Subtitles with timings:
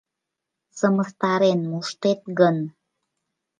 [0.77, 2.57] Сымыстарен моштет гын...